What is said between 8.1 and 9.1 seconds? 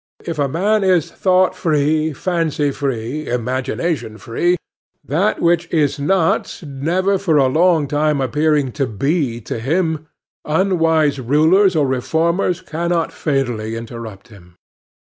appearing to